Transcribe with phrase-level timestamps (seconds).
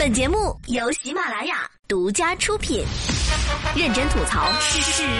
[0.00, 1.56] 本节目由喜马拉雅
[1.86, 2.82] 独家出品，
[3.76, 5.12] 认真吐槽，实力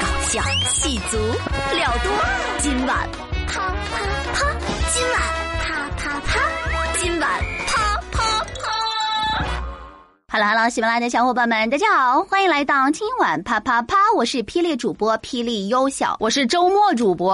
[0.00, 1.16] 搞笑，戏足
[1.72, 2.12] 料多。
[2.58, 3.08] 今晚
[3.46, 4.02] 啪啪
[4.34, 4.50] 啪，
[4.92, 5.20] 今晚
[5.60, 6.40] 啪啪啪，
[6.98, 7.30] 今晚
[7.68, 9.44] 啪啪啪。
[10.26, 17.32] 哈喽哈喽，喜马拉雅的小伙伴们，大家好，欢迎来到今晚啪啪啪，我是霹雳主播霹雳优小，我是周末主播。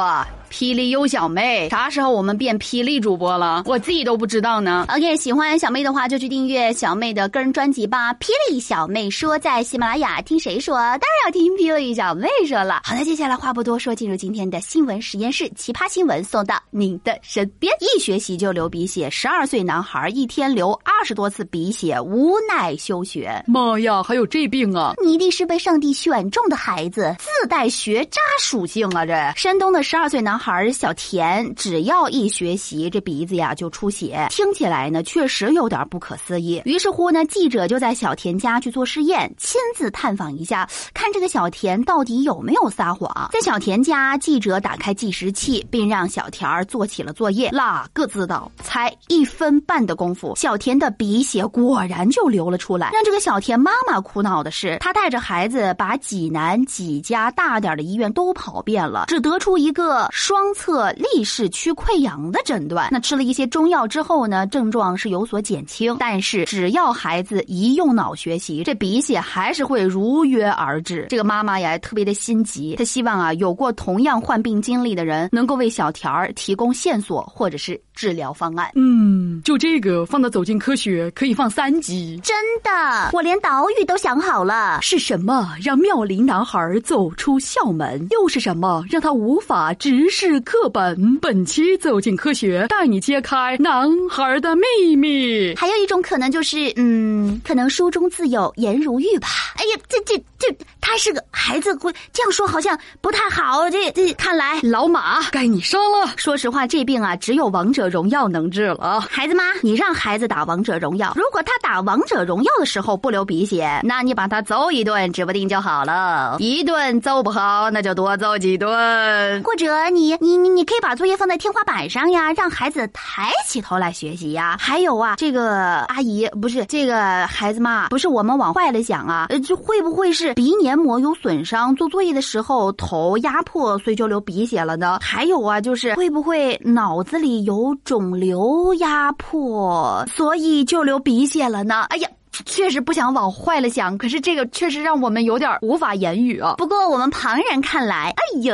[0.53, 3.63] 霹雳优小妹，啥时候我们变霹雳主播了？
[3.65, 4.85] 我自己都不知道呢。
[4.91, 8.13] OK，喜欢小妹的话就去订阅小妹的个人专辑吧。
[8.15, 10.77] 霹雳小妹说，在喜马拉雅听谁说？
[10.77, 12.83] 当然要听霹雳小妹说了。
[12.85, 17.73] 好的，接下来话不多说，进入今天的新闻实验室，奇葩新闻送到您的身边。
[17.81, 23.43] 一学习就流鼻血，十二岁男孩一天流二十多次鼻血，无奈休学。
[23.47, 24.93] 妈呀，还有这病啊！
[25.03, 29.07] 你一定是被上帝选中的孩子，自带学渣属性啊！
[29.07, 30.42] 这山东的十二岁男孩。
[30.43, 36.61] 孩儿小田只要一学习，这鼻子呀就出血，听起来呢确实有点不可思议。
[36.65, 43.31] 于是乎呢，记者就在小田家去做试验，亲自探访一下，看这个小田到底有没有撒谎。
[43.33, 47.49] 在小田家，记者打开计时器，并让小田做起了作业。
[47.51, 52.91] 哪个知道，才一分半的功夫，小田的鼻血果然就流了出来。
[52.93, 60.09] 让这个小田妈妈苦恼的是，她带着孩子把济南几家大点的医院都跑遍了，只得出一个。
[60.33, 71.05] 双侧立式区溃疡的诊断，那吃了一些中药之后呢，症状是有所减轻，但是只要孩子一用脑学习，这鼻血还是会如约而至。
[71.11, 78.71] 这个妈妈呀，特别的心急，她希望啊，有过同样患病经历的人能够为小田儿提供线索或者是治疗方案。
[78.75, 84.79] 嗯，就这个放到走进科学可以放三集，真的，我连岛屿都想好了。
[84.81, 88.09] 是什么让妙龄男孩走出校门？
[88.11, 90.22] 又是什么让他无法直视？
[90.25, 91.19] 是课本。
[91.19, 95.53] 本期走进科学，带你揭开男孩的秘密。
[95.57, 99.27] 还有一种可能就是，嗯，可能书中自有颜如玉吧。
[99.57, 103.71] 哎呀，这这这，他是个孩子，会这样说好像不太好。
[103.71, 106.13] 这这，看来老马该你上了。
[106.17, 109.01] 说实话，这病啊，只有王者荣耀能治了。
[109.01, 116.37] 孩子妈，你让孩子打王者荣耀，如果他打王者荣耀的时候不流鼻血，那你把他揍一顿，指不定就好了。
[116.39, 120.03] 一顿揍不好，那就多揍几顿，或者你。
[120.21, 124.57] 你你你可以把作业放在天花板上呀，让孩子抬起头来学习呀。
[124.61, 135.01] 还有啊，这个阿姨不是这个孩子妈，不是我们往坏了想啊，呃，这会不会是鼻黏膜有损伤，做作业的时候头压迫，所以就流鼻血了呢？
[135.03, 141.83] 还有啊，就是会不会脑子里有肿瘤压迫，所以就流鼻血了呢？
[141.91, 142.09] 哎呀！
[142.47, 146.55] 确实不想往坏了想，可是这个确实让我们有点无法言语啊。
[146.57, 148.53] 不过我们旁人看来，哎呦，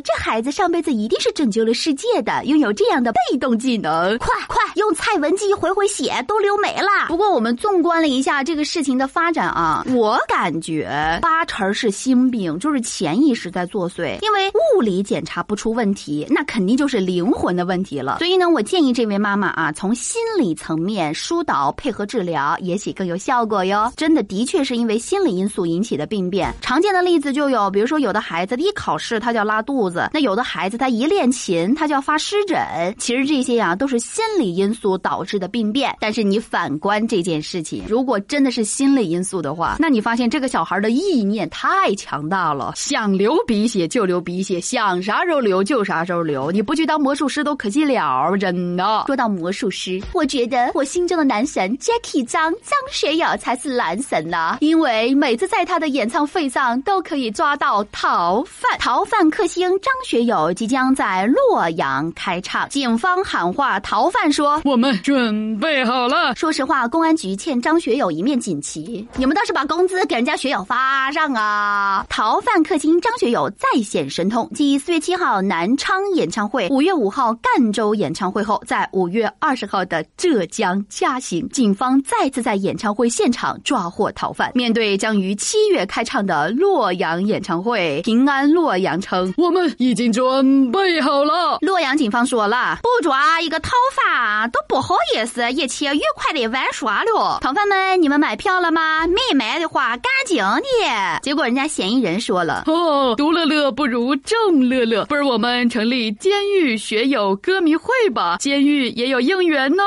[0.00, 4.18] 这孩子上辈子一定是拯救了世界的，拥有这样的被动技能。
[4.18, 7.06] 快快用蔡文姬回回血，都流没了。
[7.06, 14.18] 不过我们纵观了一下这个事情的发展啊，我感觉八成是心病，就是潜意识在作祟。
[14.22, 18.18] 因为物理检查不出问题，那肯定就是灵魂的问题了。
[18.18, 22.95] 所以呢，我建议这位妈妈啊，从心理层面疏导配合治疗，也许。
[22.96, 23.92] 更有效果哟！
[23.96, 26.52] 真的，的确是因为心理因素引起的病变。
[26.62, 32.58] 常见的例子就有，比如说有的孩子一考试他就要拉肚子，那有的孩子他一练琴他就要发湿疹。
[32.98, 35.94] 其实这些呀都是心理因素导致的病变。
[36.00, 46.50] 但是你反观这件事情，如果真的是心理因素的话，那你发现这个小孩的意念太强大了，想流鼻血就流鼻血，想啥时候流就啥时候流。
[46.50, 49.04] 你不去当魔术师都可惜了，真的。
[49.06, 52.76] 说到魔术师，我觉得我心中的男神 Jackie 张张。
[52.90, 58.78] 学友才是男神呐，因为每次在他的演唱会上都可以抓到逃犯。
[58.78, 72.06] 逃犯克星张学友即将在洛阳开唱，警方喊话逃犯说：“我们准备好了。”说实话，公安局欠张学友一面锦旗，你们倒是把工资给人家学友发上啊！
[72.08, 82.75] 逃犯克星张学友再显神通，继四月七号南昌演唱会、五月五号赣州演唱会后，在五月二十号的浙江嘉兴，警方再次在演。
[82.76, 84.52] 演唱会现场抓获逃犯。
[84.54, 99.06] 面对将于七月开唱的洛阳演唱会，平安洛阳称：“我们已经准备好了。”洛阳警方说了：“不抓一个逃犯都不好意思，一起愉快的玩耍了。”逃犯们，你们买票了吗？
[99.06, 101.20] 没买的话，赶紧的。
[101.22, 108.36] 结果人家嫌疑人说了：“哦，独乐乐不如众乐乐，不如我们成立监狱学友歌迷会吧？
[108.38, 109.82] 监狱也有应援呢。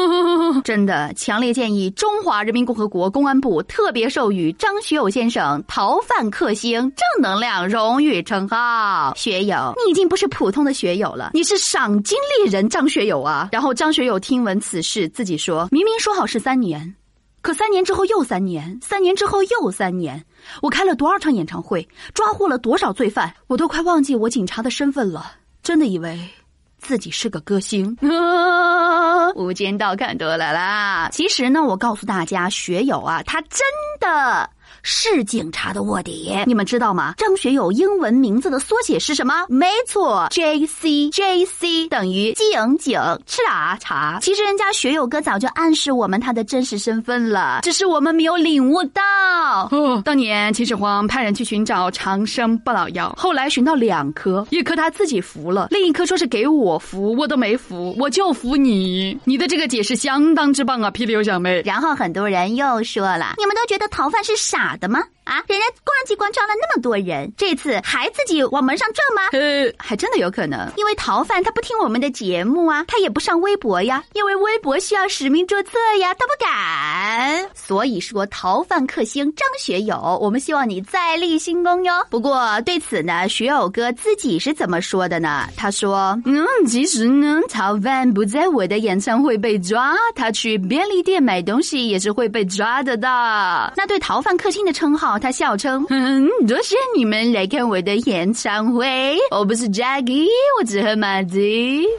[0.64, 2.21] ”真的，强烈建议中。
[2.22, 9.12] 中华人民共和国公安部特别授予张学友先生“逃犯克星”正能量荣誉称号。
[9.16, 13.48] 学友，你已经不是普通的学友了，你是赏金猎人张学友啊！
[13.50, 16.94] 然后张学友听闻此事，自己说明明说好是三年。
[17.40, 20.24] 可三年之后又三年，三年之后又三年，
[20.62, 25.32] 我开了多少场演唱会，抓获了多少罪犯，我都快忘记我警察的身份了。
[25.60, 26.16] 真的以为
[26.78, 27.96] 自己是个歌星。
[29.34, 31.08] 无间道看多了啦。
[31.12, 33.60] 其实呢，我告诉大家，学友啊，他真
[34.00, 34.48] 的。
[34.82, 37.14] 是警察的卧底，你们知道吗？
[37.16, 39.46] 张学友英文名字的缩写是什么？
[39.48, 44.18] 没错，J C J C 等于警警查查。
[44.20, 49.02] 其实人家学友哥早就暗示我们他的真实身份了，只是我们没有领悟到。
[49.70, 59.16] 哦，当年秦始皇派人去寻找长生不老药，后来寻到两颗，一颗他自己服了，另一颗说是给我服，我都没服，我就服你。
[59.24, 61.62] 你的这个解释相当之棒啊，霹雳小妹。
[61.64, 64.71] 然后很多人又说了，你们都觉得逃犯是傻。
[64.76, 65.00] 的吗？
[65.24, 65.42] 啊！
[65.46, 69.28] 人家关机关抓了那么多人，这次还自己往门上撞吗？
[69.32, 77.48] 呃，还真的有可能，因为逃犯他不听我们的节目啊，他也不上微博呀，因为微博需要实名注册呀，他不敢。
[77.54, 81.92] 所以说，逃犯克星张学友，我们希望你再立新功哟。
[82.10, 85.48] 不过对此呢，学友哥自己是怎么说的呢？
[85.56, 93.08] 他说：“嗯，其实呢，逃犯不在我的演唱会被抓，他去便利店买东西也是会被抓的的。”
[93.76, 95.11] 那对逃犯克星的称号。
[95.18, 99.16] 他笑称：“嗯，多谢你们来看我的演唱会。
[99.30, 100.26] 我不是 Jackie，
[100.58, 101.38] 我只喝马子。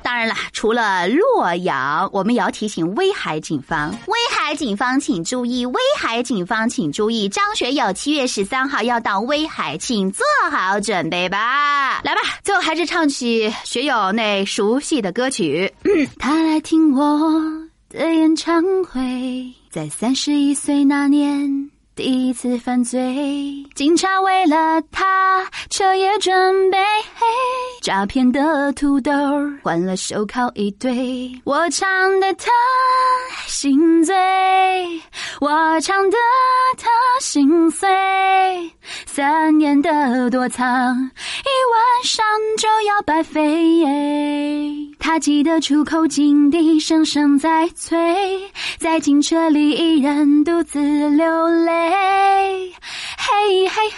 [0.02, 3.92] 当然了，除了洛阳，我们也要提醒威海警方。
[4.08, 12.02] 威海警方请注意，威海警方请注意，张学友七月十三号要到威海，请做好准备吧。
[12.04, 15.72] 来吧，最后还是唱起学友那熟悉的歌曲。
[16.20, 17.42] 他来听我
[17.90, 19.02] 的演唱会，
[19.70, 26.78] 在三十一岁那年。”第一次犯罪，警察为了他彻夜准备，
[27.84, 29.12] 诈骗的土豆
[29.62, 31.32] 换了手铐一堆。
[31.44, 32.50] 我唱的他
[33.46, 34.16] 心醉，
[35.40, 36.18] 我唱的
[36.80, 36.90] 他
[37.22, 37.88] 心碎。
[39.06, 42.26] 三年的躲藏，一晚上
[42.58, 43.86] 就要白费。
[45.04, 47.98] 他记得出口警笛声声在催，
[48.80, 50.80] 在警车里一人独自
[51.10, 52.72] 流泪。
[53.18, 53.98] 嘿嘿嘿。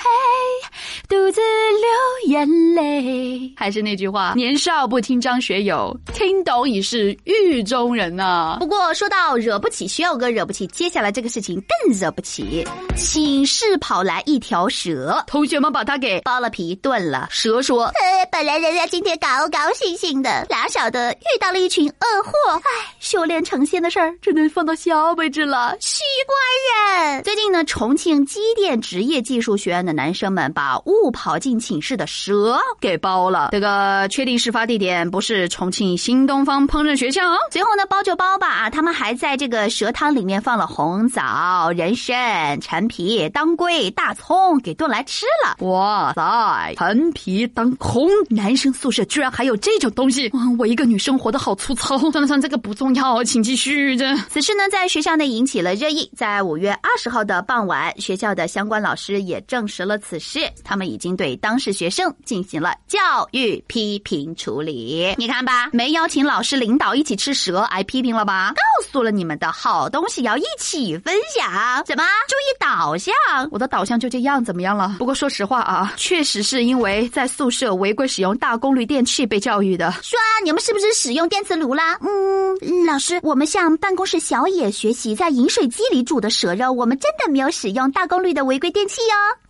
[1.07, 8.57] 独自流眼泪，还是那句话，年少不听张学友，听懂已是狱中人呐。
[8.59, 12.67] 不过说到惹不起学友哥，惹不起，接下来这个事情更惹不起。
[12.95, 17.27] 寝室跑来一条蛇，同学们把它给剥了皮炖了。
[17.29, 17.91] 蛇说
[18.31, 22.31] ：“本来人家今天高高兴兴的，哪晓得遇到了一群恶货。
[22.53, 25.75] 唉，修炼成仙的事儿只能放到下辈子了。
[25.79, 27.23] 西官人。
[27.23, 31.11] 最近呢，重庆机电职业技术学院的男生们把误。
[31.13, 37.21] 跑进寝室的蛇给包了，这个确定事发地点不是重庆新东方烹饪学校。
[37.49, 45.65] 最后呢，包就包吧啊，他们还在这个蛇汤里面放了红枣、人参、陈皮、当归、大葱，给炖来吃了。
[45.65, 50.29] 哇塞，陈皮当空，男生宿舍居然还有这种东西！
[50.33, 51.97] 哇，我一个女生活得好粗糙。
[52.11, 53.97] 算了算了，这个不重要，请继续。
[53.97, 56.09] 这此事呢，在学校内引起了热议。
[56.15, 60.85] 在五月二十号的傍晚，学校的相关老师也证实了此事，他们。
[60.85, 65.15] 已经对当事学生进行了教育批评处理。
[65.17, 68.53] 你看吧， 没邀请老师领导一起吃蛇，挨批评了吧？
[68.55, 73.11] 告诉了你们的好东西要一起分享，怎么注意导向？
[73.49, 74.95] 我的导向就这样，怎么样了？
[74.99, 79.91] 不过说实话啊，确实是因为在宿舍违规使用大功率电器被教育的。
[80.03, 81.95] 说你们是不是使用电磁炉啦？
[82.01, 89.44] 嗯，老师，我们向办公室小野学习，在饮水机里煮的蛇肉，我们真的没有使用大功率的违规电器哟。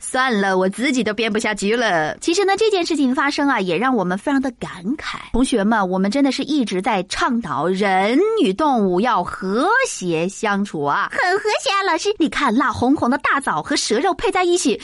[0.00, 2.16] 算了，我自己都编不下去了。
[2.18, 5.18] 其实呢，这件事情发生啊，也让我们非常的感慨。
[5.32, 11.82] 同学们，我们真的是一直在倡导人与动物要和谐相处啊，很和谐啊。
[11.86, 14.80] 老师，你看辣红红的大枣和蛇肉配在一起。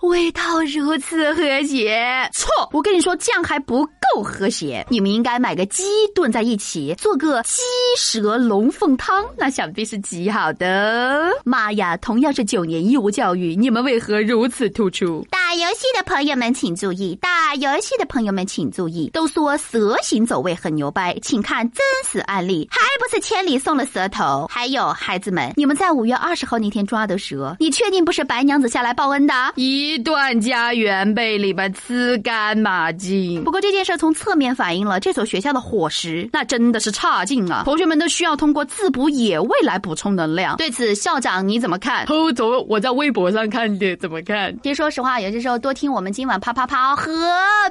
[0.00, 0.42] 味道
[0.76, 2.50] 如此和谐，错！
[2.72, 4.84] 我跟你说，这样还不够和谐。
[4.90, 7.62] 你们应该买个鸡炖在一起，做个鸡
[7.96, 11.30] 蛇龙凤汤，那想必是极好的。
[11.44, 15.26] 妈呀，同样是九年义务教育，你们为何如此突出？
[15.30, 19.10] 打游戏的朋友们请注意，打游戏的朋友们请注意。
[19.12, 24.46] 都说蛇行走位很牛掰，请看真实案例，还不是千里送了蛇头？
[24.50, 29.34] 还有孩子们，你们在五月二十号那天抓的蛇，你确定不是白娘子下来报恩的？
[29.56, 29.98] 一。
[30.04, 33.42] 段家园被你们吃干抹净。
[33.42, 37.62] 不过这件事从侧面反映了这所学校的伙食那真的是差劲啊！
[37.64, 40.58] 同学们都需要通过自补野味来补充能量。
[40.58, 42.04] 对此，校长你怎么看？
[42.04, 44.13] 偷走我在微博上看的，怎么？
[44.14, 44.56] 么看？
[44.62, 47.10] 其实说实话，有些时候多听我们今晚啪啪啪和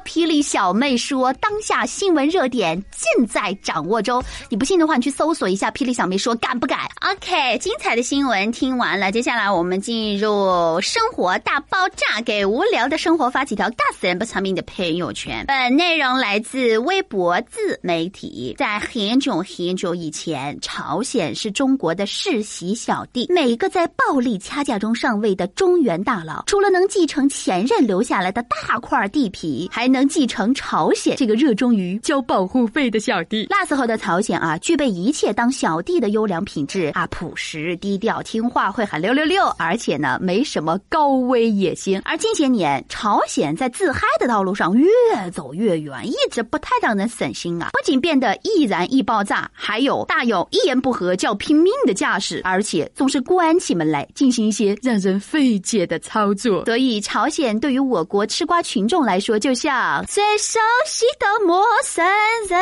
[0.03, 4.21] 霹雳小妹说，当下新闻热点尽在掌握中。
[4.49, 15.45] 你不信的话，你去搜索一下霹雳小妹说，敢不敢？OK，精彩的新闻听完了，接下来我们进入生活大爆炸，给无聊的生活发几条尬死人不偿命的朋友圈。
[15.47, 33.47] 本内容来自微博自媒体，在很久很久以前，朝鲜是中国的世袭小弟，每个在暴力掐架中上位的中原大佬，除了能继承前任留下来的大块地皮，还能继承朝鲜这个热衷于交保护费的小弟。
[33.49, 42.01] 那时候的朝鲜啊，具备一切当小弟的优良品质啊，朴实低调、听话、会喊六六六，而且呢，没什么高危野心。
[42.05, 44.87] 而近些年，朝鲜在自嗨的道路上越
[45.31, 47.69] 走越远，一直不太让人省心啊。
[47.73, 56.63] 不仅变得易燃易爆炸，还有大有一言不合就要拼命的架势，而且总是关起门来进行一些让人费解的操操作。
[56.65, 62.05] 所以，朝鲜对于我国吃瓜群众来说，就像最熟悉的陌生
[62.47, 62.59] 人。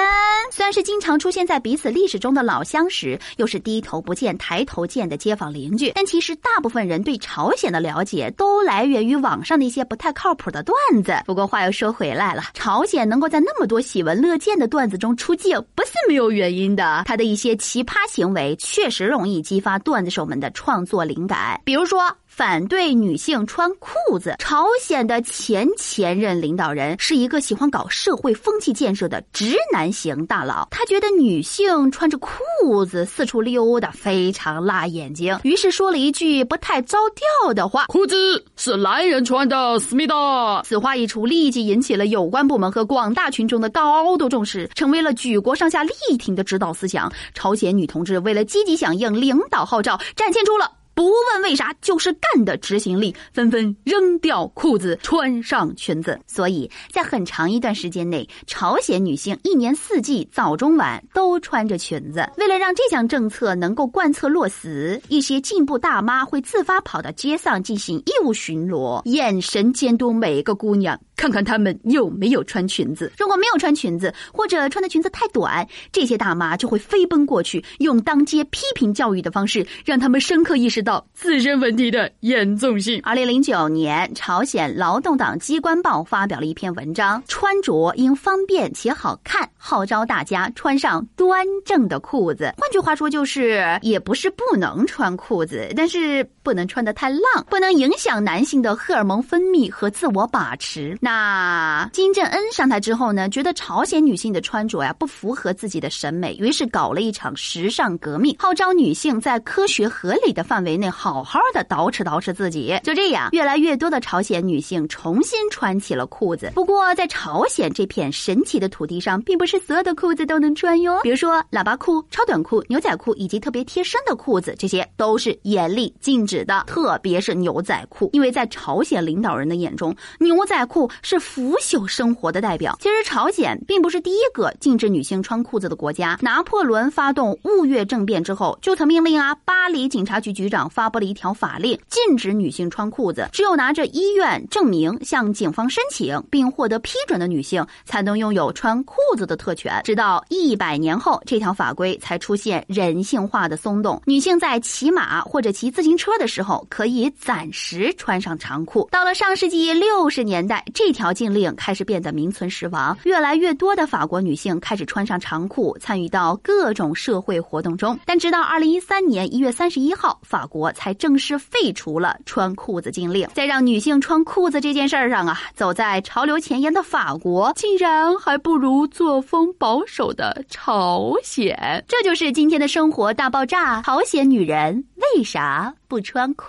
[0.52, 11.14] 虽然是经常出现在彼此历史中的老相识，又是低头不见抬头见的街坊邻居，但其实大部分人对朝鲜的了解都来源于网上的一些不太靠谱的段子。
[11.26, 17.04] 不过话又说回来了，朝鲜能够在那么多喜闻乐见的段子中出镜，不是没有原因的。
[17.06, 22.02] 他的一些奇葩行为确实容易激发段子手们的创作灵感，比如说。
[22.42, 24.34] 反对女性穿裤子。
[24.40, 36.98] 朝鲜的前前任领导人是一个喜欢搞社会风气建设的直男型大佬，他觉得女性穿着裤子四处溜达非常辣眼睛，于是说了一句不太着
[37.44, 47.14] 调的话：“裤子是男人穿的，思密达。”此话一出，立即引起了有关部门和广大群众的高度重视，成为了举国上下力挺的指导思想。
[47.36, 50.81] 朝鲜女同志为了积极响应领导号召，展现出了。
[51.02, 56.20] 不问为啥，就是干的执行力，纷纷扔掉裤子，穿上裙子。
[56.28, 62.30] 所以在很长一段时间内，朝鲜女性一年四季早中晚都穿着裙子。
[62.38, 71.00] 为了让这项政策能够贯彻落实，一些进步大妈会自发跑到街上进行义务巡逻，眼神监督每个姑娘。
[71.16, 83.00] 看看他们有没有穿裙子，如果没有穿裙子，或者穿的裙子太短，这些大妈就会飞奔过去，用当街批评教育的方式，让他们深刻意识到自身问题的严重性。
[83.04, 92.54] 二零零九年，朝鲜劳动党机关报发表了一篇文章，穿着应方便且好看，号召大家穿上端正的裤子。
[92.58, 100.98] 换句话说，就是也不是不能穿裤子，但是不能穿的太浪，不能影响男性的荷尔蒙分泌和自我把持。
[101.02, 101.90] 那。
[101.94, 112.80] 金正恩上台之后呢，觉得朝鲜女性的穿着呀不符合自己的审美，于是搞了一场时尚革命，号召女性在科学合理的范围内好好的捯饬捯饬自己。
[112.84, 116.52] 就这样，越来越多的朝鲜女性重新穿起了裤子。
[116.56, 121.00] 不过，在朝鲜这片神奇的土地上，并不是所有的裤子都能穿哟。
[121.04, 126.64] 比如说，喇叭裤、超短裤、牛仔裤以及特别贴身的裤子，这些都是严厉禁止止的。
[126.68, 130.90] 特别是牛仔裤，因为在朝鲜领导人的眼中，牛仔裤。
[131.02, 132.78] 是腐朽生活的代表。
[132.80, 136.18] 其实，朝鲜并不是第一个禁止女性穿裤子的国家。
[136.22, 143.28] 拿破仑发动雾月政变之后，就曾命令啊，巴黎警察局局长发布了一条法令，禁止女性穿裤子。
[143.32, 149.82] 只有拿着医院证明向警方申请并获得批准的女性，才能拥有穿裤子的特权。
[149.84, 158.88] 直到一百年后，这条法规才出现人性化的松动，女性在骑马或者骑自行车的时候，可以暂时穿上长裤。
[158.92, 160.92] 到了上世纪六十年代，这。
[160.92, 167.98] 条禁令开始变得名存实亡，越来越多的法国女性开始穿上长裤，参与到各种社会活动中。
[168.06, 173.26] 但直到二零一三年一月三十一号，法国才正式废除了穿裤子禁令。
[173.34, 181.58] 在让女性穿裤子这件事儿上啊，走在潮流前沿的法国，竟然还不如作风保守的朝鲜。
[181.88, 184.84] 这就是今天的生活大爆炸：朝鲜女人
[185.16, 185.74] 为啥？
[185.92, 186.46] 不穿裤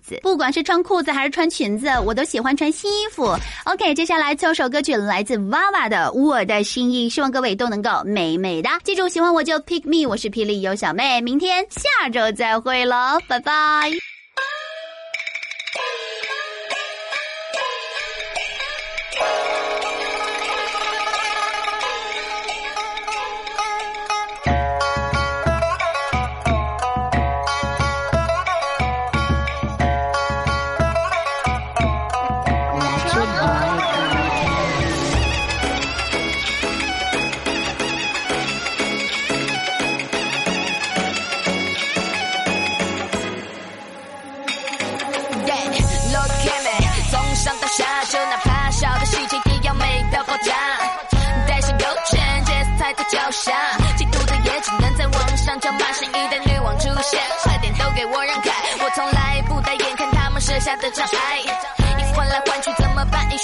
[0.00, 3.36] 子，不管是穿裤子还是穿裙子，我都喜欢穿新衣服。
[3.64, 8.70] OK，接下来这首歌曲来自娃娃的《我的心意》，希望各位都能够美美的。
[8.84, 14.15] 记住，喜欢我就 pick me，我是霹雳有小妹，明天下周再会喽，拜拜。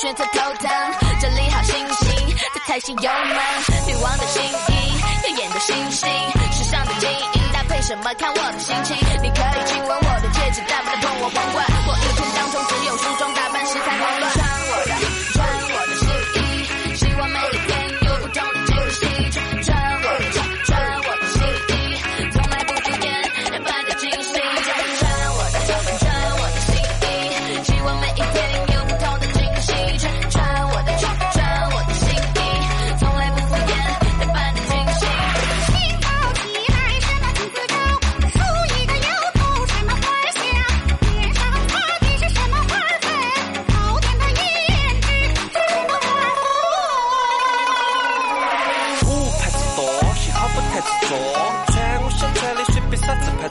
[0.02, 0.68] 选择头疼。
[1.20, 3.86] 整理好心情，再踩下油门。
[3.86, 6.08] 女王的心意，耀眼的星星，
[6.50, 8.12] 时尚的精英搭配什么？
[8.18, 8.96] 看我的心情。
[9.22, 11.71] 你可以亲吻我的戒指，但不能碰我皇冠。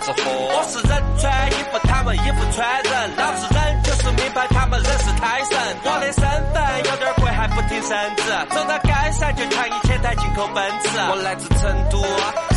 [0.01, 5.53] 我是人穿衣服，他们衣服穿人，老子人就是明白，他们人是太神。
[5.85, 6.57] 我的身份
[6.89, 10.89] 有点贵，还不听身子，走到街上就抢一千台进口奔驰。
[11.05, 12.01] 我来自成都，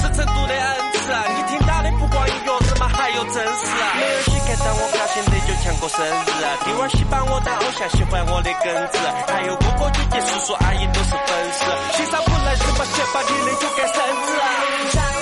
[0.00, 3.68] 是成都的恩赐，你听到的不光有乐子嘛，还有真实。
[3.92, 8.96] 没有谁看到我表现的就像过生日，弟娃儿喜欢我当偶像，喜欢我的根子，
[9.28, 11.60] 还有哥哥姐姐叔叔阿姨都是粉丝，
[11.92, 15.13] 欣赏不来什么先把你的就该升职。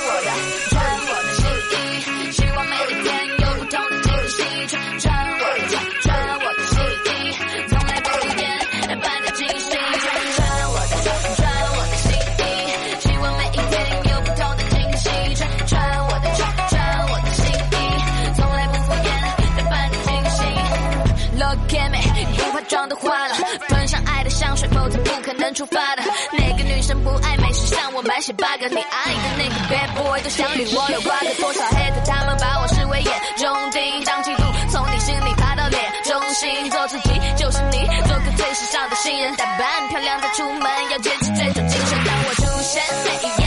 [25.55, 26.03] 出发的。
[26.33, 27.53] 哪个女生不爱美？
[27.53, 31.29] 时尚我满血 bug，你爱的那个 bad boy 都想与我有瓜葛。
[31.39, 42.05] 多少 hate 他们把我视为眼中钉，当嫉妒从你心里爬到脸中心，做自己就是你，做个最时尚的新人，打扮漂亮再出门，要坚持这种精神。
[42.07, 43.42] 当我出现，每一